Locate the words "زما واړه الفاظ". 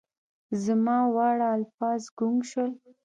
0.63-2.01